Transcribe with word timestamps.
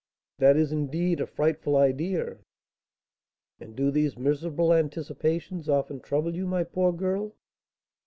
"That 0.39 0.57
is, 0.57 0.71
indeed, 0.71 1.21
a 1.21 1.27
frightful 1.27 1.77
idea! 1.77 2.37
And 3.59 3.75
do 3.75 3.91
these 3.91 4.17
miserable 4.17 4.73
anticipations 4.73 5.69
often 5.69 5.99
trouble 5.99 6.33
you, 6.33 6.47
my 6.47 6.63
poor 6.63 6.91
girl?" 6.91 7.35